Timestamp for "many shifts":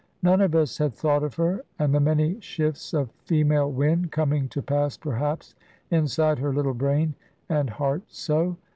1.99-2.91